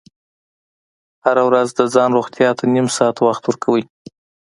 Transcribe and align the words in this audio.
هره 1.25 1.43
ورځ 1.49 1.67
د 1.73 1.81
ځان 1.93 2.09
روغتیا 2.17 2.49
ته 2.57 2.63
نیم 2.73 2.87
ساعت 2.97 3.17
وخت 3.19 3.43
ورکوئ. 3.45 3.83